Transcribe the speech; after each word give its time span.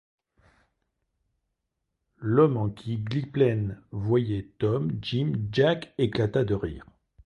L’homme 2.17 2.57
en 2.57 2.71
qui 2.71 2.97
Gwynplaine 2.97 3.79
voyait 3.91 4.49
Tom-Jim-Jack 4.57 5.93
éclata 5.99 6.43
de 6.43 6.55
rire. 6.55 6.87